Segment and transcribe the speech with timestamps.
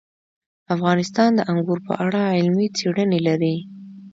[0.75, 3.55] افغانستان د انګور په اړه علمي څېړنې لري.